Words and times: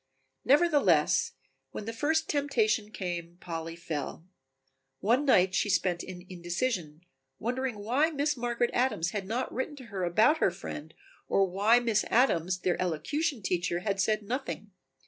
Nevertheless, 0.43 1.33
when 1.73 1.85
the 1.85 1.93
first 1.93 2.27
temptation 2.27 2.89
came 2.89 3.37
Polly 3.39 3.75
fell. 3.75 4.25
One 4.99 5.25
night 5.25 5.53
she 5.53 5.69
spent 5.69 6.01
in 6.01 6.25
indecision, 6.27 7.01
wondering 7.37 7.77
why 7.77 8.09
Miss 8.09 8.35
Margaret 8.35 8.71
Adams 8.73 9.11
had 9.11 9.27
not 9.27 9.53
written 9.53 9.75
to 9.75 9.85
her 9.93 10.03
about 10.03 10.39
her 10.39 10.49
friend 10.49 10.95
or 11.27 11.45
why 11.45 11.79
Miss 11.79 12.03
Adams, 12.05 12.61
their 12.61 12.81
elocution 12.81 13.43
teacher, 13.43 13.81
had 13.81 14.01
said 14.01 14.23
nothing. 14.23 14.71